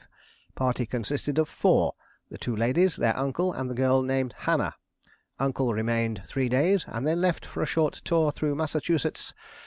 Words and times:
Party 0.55 0.87
consisted 0.87 1.37
of 1.37 1.47
four; 1.47 1.93
the 2.31 2.37
two 2.39 2.55
ladies, 2.55 2.95
their 2.95 3.15
uncle, 3.15 3.53
and 3.53 3.69
the 3.69 3.75
girl 3.75 4.01
named 4.01 4.33
Hannah. 4.35 4.73
Uncle 5.37 5.75
remained 5.75 6.23
three 6.25 6.49
days, 6.49 6.85
and 6.87 7.05
then 7.05 7.21
left 7.21 7.45
for 7.45 7.61
a 7.61 7.67
short 7.67 8.01
tour 8.03 8.31
through 8.31 8.55
Massachusetts. 8.55 9.35